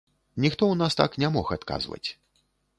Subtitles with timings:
[0.45, 2.05] Ніхто ў нас так не мог адказваць.